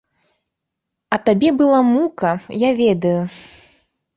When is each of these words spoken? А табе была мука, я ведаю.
А 1.17 1.19
табе 1.27 1.49
была 1.61 1.81
мука, 1.91 2.31
я 2.67 2.71
ведаю. 2.81 3.17